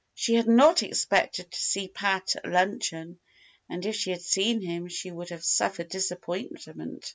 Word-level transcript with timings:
She 0.15 0.33
had 0.33 0.47
not 0.47 0.81
expected 0.81 1.51
to 1.51 1.61
see 1.61 1.87
Pat 1.87 2.35
at 2.35 2.49
luncheon, 2.49 3.19
and 3.69 3.85
if 3.85 3.95
she 3.95 4.09
had 4.09 4.23
seen 4.23 4.59
him, 4.59 4.87
she 4.87 5.11
would 5.11 5.29
have 5.29 5.45
suffered 5.45 5.89
disappointment. 5.89 7.07